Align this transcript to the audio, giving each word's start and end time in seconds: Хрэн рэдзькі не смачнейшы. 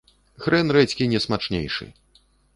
Хрэн 0.45 0.71
рэдзькі 0.77 1.09
не 1.13 1.19
смачнейшы. 1.27 1.91